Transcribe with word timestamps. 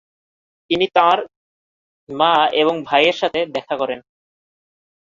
তিনি 0.69 0.85
তাঁর 0.93 1.17
মা 2.09 2.33
এবং 2.53 2.75
ভাইয়ের 2.85 3.13
সাথে 3.13 3.39
দেখা 3.55 3.75
করেন। 3.77 3.99